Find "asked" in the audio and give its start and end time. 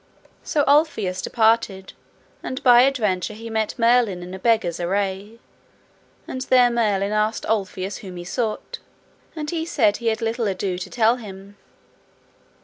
7.11-7.45